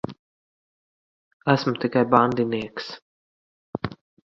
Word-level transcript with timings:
Esmu 1.53 1.73
tikai 1.79 2.05
bandinieks. 2.11 2.87